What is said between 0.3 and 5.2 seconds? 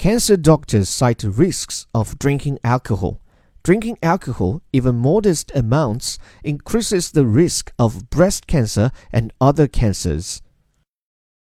doctors cite risks of drinking alcohol. Drinking alcohol, even